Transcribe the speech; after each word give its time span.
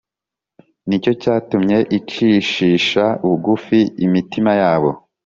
nicyo 0.87 1.11
cyatumye 1.21 1.77
icishisha 1.97 3.05
bugufi 3.25 3.79
imitima 4.05 4.51
yabo 4.61 4.89